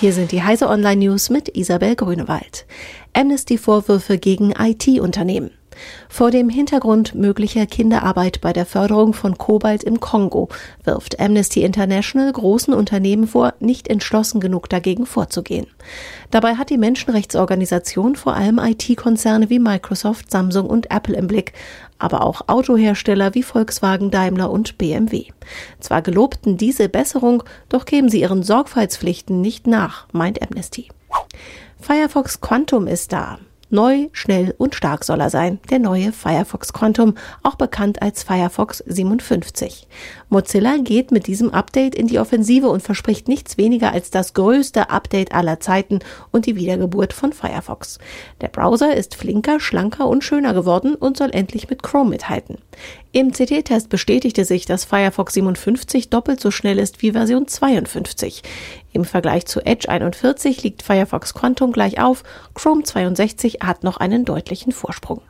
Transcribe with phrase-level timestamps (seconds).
[0.00, 2.64] Hier sind die Heise Online News mit Isabel Grünewald.
[3.12, 5.50] Amnesty-Vorwürfe gegen IT-Unternehmen.
[6.08, 10.48] Vor dem Hintergrund möglicher Kinderarbeit bei der Förderung von Kobalt im Kongo
[10.84, 15.66] wirft Amnesty International großen Unternehmen vor, nicht entschlossen genug dagegen vorzugehen.
[16.30, 21.52] Dabei hat die Menschenrechtsorganisation vor allem IT-Konzerne wie Microsoft, Samsung und Apple im Blick,
[21.98, 25.26] aber auch Autohersteller wie Volkswagen, Daimler und BMW.
[25.80, 30.88] Zwar gelobten diese Besserung, doch geben sie ihren Sorgfaltspflichten nicht nach, meint Amnesty.
[31.80, 33.38] Firefox Quantum ist da.
[33.72, 38.78] Neu, schnell und stark soll er sein, der neue Firefox Quantum, auch bekannt als Firefox
[38.78, 39.86] 57.
[40.28, 44.90] Mozilla geht mit diesem Update in die Offensive und verspricht nichts weniger als das größte
[44.90, 46.00] Update aller Zeiten
[46.32, 48.00] und die Wiedergeburt von Firefox.
[48.40, 52.58] Der Browser ist flinker, schlanker und schöner geworden und soll endlich mit Chrome mithalten.
[53.12, 58.42] Im CT-Test bestätigte sich, dass Firefox 57 doppelt so schnell ist wie Version 52.
[58.92, 62.22] Im Vergleich zu Edge 41 liegt Firefox Quantum gleich auf,
[62.54, 65.22] Chrome 62 hat noch einen deutlichen Vorsprung.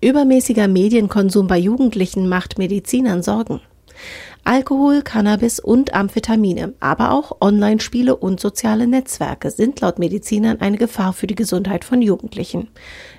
[0.00, 3.60] Übermäßiger Medienkonsum bei Jugendlichen macht Medizinern Sorgen.
[4.44, 11.12] Alkohol, Cannabis und Amphetamine, aber auch Online-Spiele und soziale Netzwerke sind laut Medizinern eine Gefahr
[11.12, 12.68] für die Gesundheit von Jugendlichen.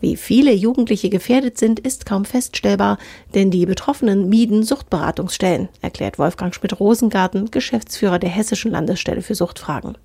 [0.00, 2.98] Wie viele Jugendliche gefährdet sind, ist kaum feststellbar,
[3.32, 9.96] denn die Betroffenen mieden Suchtberatungsstellen, erklärt Wolfgang Schmidt-Rosengarten, Geschäftsführer der Hessischen Landesstelle für Suchtfragen.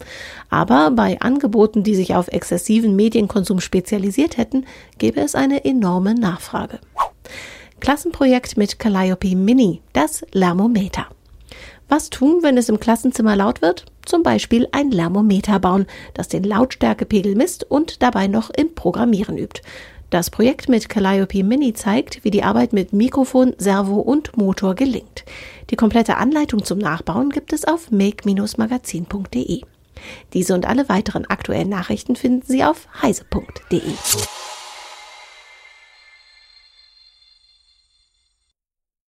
[0.52, 4.66] Aber bei Angeboten, die sich auf exzessiven Medienkonsum spezialisiert hätten,
[5.00, 6.80] gäbe es eine enorme Nachfrage.
[7.80, 11.08] Klassenprojekt mit Calliope Mini, das Lärmometer.
[11.88, 13.86] Was tun, wenn es im Klassenzimmer laut wird?
[14.06, 19.62] Zum Beispiel ein Lärmometer bauen, das den Lautstärkepegel misst und dabei noch im Programmieren übt.
[20.10, 25.24] Das Projekt mit Calliope Mini zeigt, wie die Arbeit mit Mikrofon, Servo und Motor gelingt.
[25.70, 29.62] Die komplette Anleitung zum Nachbauen gibt es auf make-magazin.de.
[30.34, 33.82] Diese und alle weiteren aktuellen Nachrichten finden Sie auf heise.de.